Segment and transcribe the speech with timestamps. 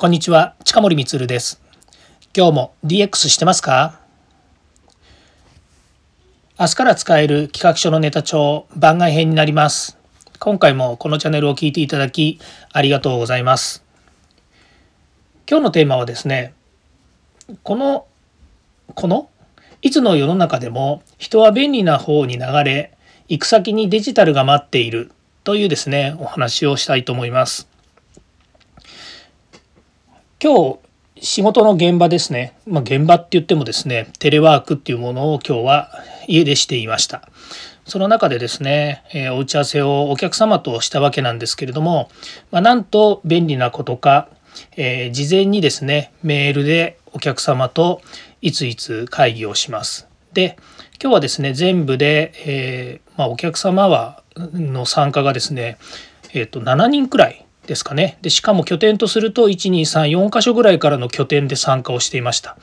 [0.00, 1.60] こんにちは、近森光です。
[2.34, 4.00] 今日も DX してますか？
[6.58, 9.98] 明日から使える企画書のネタ帳番外編になります。
[10.38, 12.40] 今回もこのチャンネルを聞いていただき
[12.72, 13.84] ありがとうございます。
[15.46, 16.54] 今日のテーマはですね、
[17.62, 18.06] この、
[18.94, 19.28] この
[19.82, 22.96] いつの世の中でも人は便利な方に流れ、
[23.28, 25.12] 行く先にデジタルが待っている
[25.44, 27.68] というですね、お話をしたいと思います。
[30.42, 30.78] 今
[31.18, 35.90] 日仕事の現場ですね、まあ、現場って言ってもですねテレワークっていうものを今日は
[36.26, 37.28] 家でしていました。
[37.84, 42.08] その中でですね、えー、お打ち合わせをお客様としたわけなんですけれども、
[42.50, 44.28] まあ、なんと便利なことか、
[44.78, 48.00] えー、事前にですねメールでお客様と
[48.40, 50.08] いついつ会議をします。
[50.32, 50.56] で
[51.02, 55.76] 今日はですね全部で、えー、まあ、お客様はの参加がですね、
[56.32, 58.18] えー、と7人くらいですかね。
[58.22, 62.56] で、しかも拠点とすると、1、2、3、4箇所ぐらいからの拠点で参加をしていました。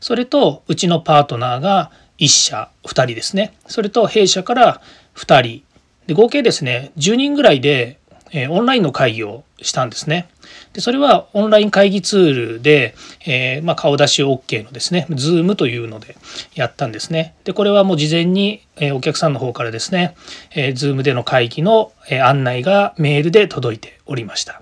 [0.00, 3.54] それと、うちのパートナーが1社、2人ですね。
[3.66, 4.80] それと、弊社から
[5.16, 5.62] 2人。
[6.06, 7.98] で、合計ですね、10人ぐらいで、
[8.32, 10.28] えオンラインの会議をしたんですね。
[10.72, 12.94] でそれはオンライン会議ツールで、
[13.26, 16.16] えー、まあ、顔出し OK のですね、Zoom というので
[16.54, 17.34] やったんですね。
[17.44, 20.14] で、これはもう事前に、えお客さんの方からですね、
[20.54, 24.60] えー、Zoom での会議の、え案内がメールで届いておりました。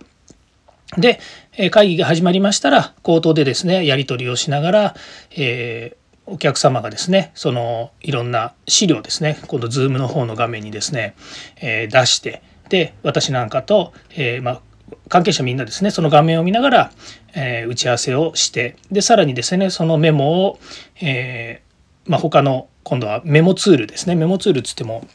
[0.98, 1.18] で、
[1.56, 4.94] え会議が始まりましたら、口頭でですね、やり取りをしながら、
[5.36, 11.14] えーお客様がですねそのいろんな資料ですね今度 Zoom の方の画面にですね、
[11.60, 14.60] えー、出してで私なんかと、えー、まあ、
[15.08, 16.92] 関係者みんなですねその画面を見ながら、
[17.34, 20.58] えー、打ち合わせをしてでさらにですねそのメモを、
[21.00, 24.14] えー、まあ、他の今度はメモツールですね。
[24.14, 25.06] メモツールっつっても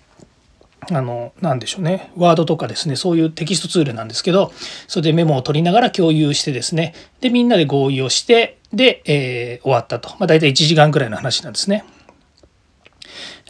[0.89, 2.11] あの何でしょうね。
[2.15, 4.51] ワードとかですねそういうテキストツールなんですけど
[4.87, 6.93] それでメモを取りながら共有してですね。
[7.19, 11.83] でみんなで合意をしてで、えー、終わったと、まあ、大体1時間くらいの話なんですね。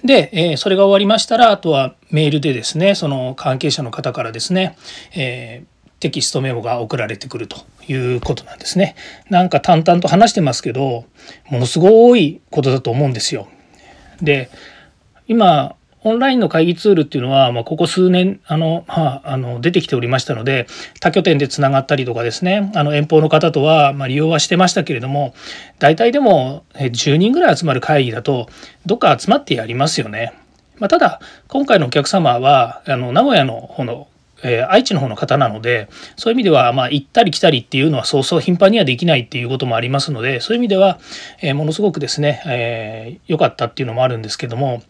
[0.04, 4.78] で、えー、それが終わりましたらあとはメールでですねその関係者の方からですね、
[5.16, 8.96] えーテキストメモが送られてくるということなんですね。
[9.30, 11.06] なんか淡々と話してますけど
[11.50, 13.48] ものすごいことだと思うんですよ。
[14.22, 14.50] で
[15.28, 20.68] 今オンラインの会議ツールっていうのは、まあ、ここ数年あの、まあ、あの出てきておりましたので
[21.02, 25.34] 他拠点でつながったりとかですねあの遠方の方とは、まあ、利用はしてましたけれども
[25.80, 28.48] 大体でも10人ぐらい集まる会議だと
[28.86, 30.34] どっか集まってやりますよね。
[30.78, 34.08] まあ、ただ今回のお客様はあの名古屋の方の
[34.44, 41.00] えー、愛知の方の方なのでそういう意味ではまあ行ったり来たりっていうのはそうそう頻繁にはできないっていうこともありますのでそういう意味では、
[41.42, 44.84] えー、ものすごくですね良、えー、かったっていうのもあるんですけども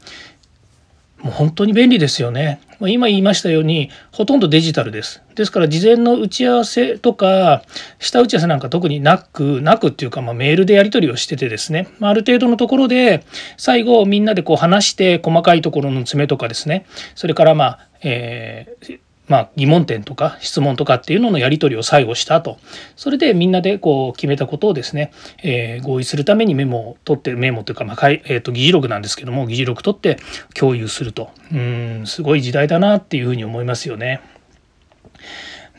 [1.22, 2.60] もう本当に便利ですよね。
[2.80, 5.24] 今言いましたようにほとんどデジタルです。
[5.34, 7.64] ですから事前の打ち合わせとか
[7.98, 13.24] 下打ち合わせなんか特になくなくっていうか、まあ、メールでやり取りをしててですね、まあ、ある程度のところで
[13.58, 16.86] 最後みんなでこう話して細かいところの詰めとかですね
[17.16, 22.58] それからまあ、えーまあ、疑問点とか質問とかっていうののやり取りを最後したと
[22.96, 25.12] それでみんなでこう決めたことをですね、
[25.44, 30.18] えー、合意するためにメモを取ってメモというか、まあえー、と議事録なんですけども議事録取って
[30.54, 34.22] 共有するとうんすごい時代だなっていうふうに思いますよね。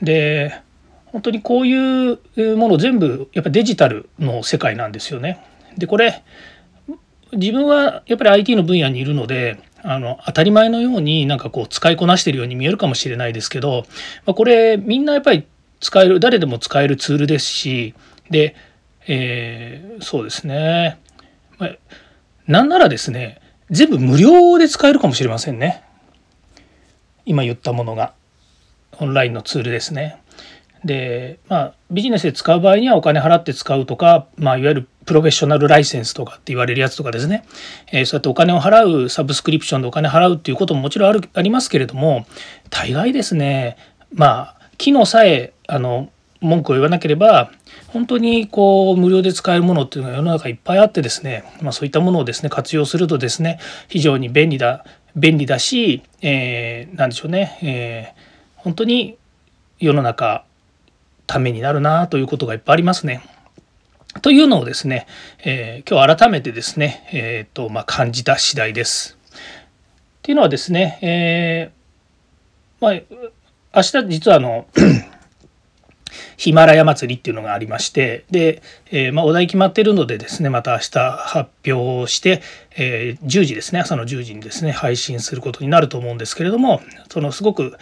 [0.02, 0.60] で
[1.06, 5.42] 本当にこういうもの全部やっぱデジタルの世界なんですよね。
[5.76, 6.22] でこれ
[7.32, 13.84] 自分はやっぱり IT の分野にいるのであの当たり前のようになんかこう使いこなしてるように見えるかもしれないですけど、
[14.26, 15.46] まあ、これみんなやっぱり
[15.80, 17.94] 使える誰でも使えるツールですし
[18.30, 18.56] で、
[19.06, 20.98] えー、そうですね、
[21.58, 21.76] まあ、
[22.46, 23.40] なんならですね
[23.70, 25.82] 全部無料で使えるかもしれませんね。
[27.26, 28.14] 今言ったものが。
[29.00, 30.20] オンラインのツールですね。
[30.84, 37.44] でまあビジネスで使う場合にはお金払って使うとか、まあ、いわゆるプロフェッショナルライセンスとかって言われるやつとかですね、
[37.90, 42.26] えー、そうやってお金を払うサブスクリプションでお金払うっていうことももちろんあるありますけれども
[42.70, 43.76] 大概ですね
[44.12, 47.50] まあ機能さえあの文句を言わなければ
[47.88, 53.58] 本当にこう無料で使えるものっていうのが世の中いっぱいあってですね、まあ、そういったものをですね活用するとですね
[53.88, 54.84] 非常に便利だ
[55.16, 59.18] 便利だし、えー、何でしょうね、えー、本当に
[59.80, 60.44] 世の中
[61.28, 63.22] ためになるなということがいっぱいありますね。
[64.22, 65.06] というのをですね、
[65.44, 69.16] えー、今日改めてですね、えーとまあ、感じた次第です。
[70.18, 74.66] っていうのはですね、えー、まあ、明日実はあの
[76.38, 82.40] ヒマラヤ祭りっていうのがありましてで、えー、まあ、お題決まってるのでですねまた明日発表して、
[82.76, 86.80] えー、10時ですね朝の10時にですね配信することになると思うんですけれども
[87.10, 87.76] そのすごく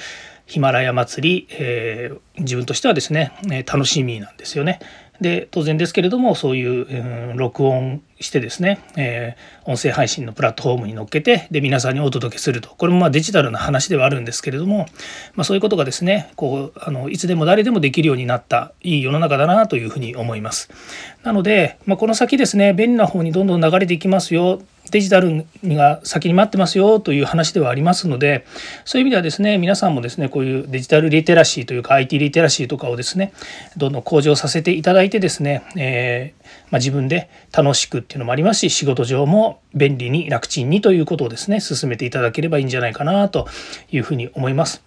[0.46, 4.80] ヒマラヤ祭り、えー、自分としてはですね、え楽しみなんですよね。
[5.20, 14.86] で当然ですけれどもそういう、うん、録音してですね、えー、音声配信のプラットフォームに乗っけてで皆さんにお届けするとこれもまあデジタルな話ではあるんですけれども、
[15.34, 20.70] まあ、そういうことがですねこうあのいつでも誰でもできるようになったいい世の中だなというふうに思います。
[21.22, 24.60] なので、まあ、この先ですね便利な方にどんどん流れていきますよ
[24.90, 28.46] デジタルが先に待ってますよという話ではありますので
[28.84, 33.32] そういう意味ではですね皆さんもですねこういうデジタルリテラシーというか IT リテラシーとかをですね
[33.76, 43.48] どんどん向上させていただいてですね、えー、まあ、自分で楽しくっていうのもありますし仕事上も便利に楽ちんにということをですね進めていただければいいんじゃないかなと
[43.90, 44.82] いうふうに思います。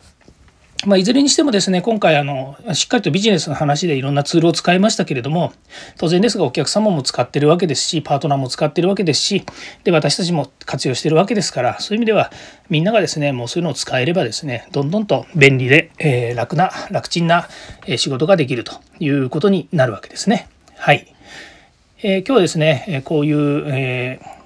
[0.86, 5.52] まあ、いずれにしてもですね、今回あの、しっかりとビジネスの話でいろんなツールを使いましたけれども、
[5.98, 9.44] 当然ですがお客様も使ってるわけですし、パートナーも使ってるわけですし、
[9.84, 12.32] で、私たちも活用してるわけですから、そういう意味では、
[12.70, 17.50] みんながですね、もうそういうのを使えればですね、どんどんと便利で、えー、楽な、楽ちんな
[17.98, 20.48] 仕事ができるということになるわけですね。
[20.78, 21.14] はい。
[22.02, 24.39] えー、今日はですね、こういう、えー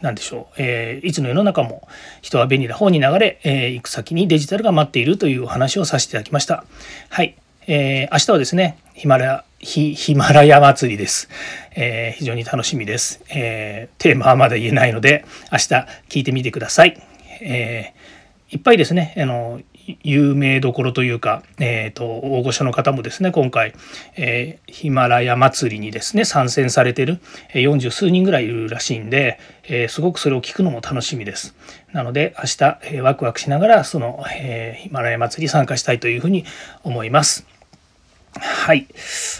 [0.00, 1.86] 何でしょう、えー、いつの世の中も
[2.22, 6.64] 人は便利な方に流れ、えー、行く先にデジタルが待っているというお話をさせていただきました。
[7.08, 7.36] はい。
[7.66, 11.28] えー、明日はですね、ヒマラヤ、ヒヒマラヤ祭りです。
[11.76, 14.02] えー、非常に楽しみです、えー。
[14.02, 15.64] テーマはまだ言えないので、明日
[16.08, 17.00] 聞いてみてください。
[17.42, 19.60] えー、いっぱいですね、あの、
[20.02, 23.74] 有名どころというか、えーと、大御所の方もですね今回、
[24.16, 27.20] えー、ヒマラヤ祭りにですね参戦されてる
[27.54, 31.54] 40数人ぐらいいるらしいんで、えー、すごくそれを聞くのも楽しみです。
[31.92, 36.44] なので明日、えー、ワクワクしながらその、えヒマラヤ祭り参加したいというふうに
[36.84, 37.46] 思います。
[38.38, 38.86] はい。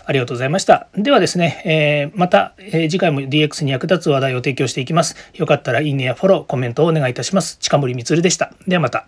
[0.06, 0.88] ありがとうございました。
[0.96, 5.16] ではですね、えー、また、えー、次回も DX に役立つ話題を提供していきます。
[5.34, 7.58] よかったらいいねやフォロー、コメントをお願いいたします。
[7.58, 8.52] 近森光でした。
[8.66, 9.06] ではまた。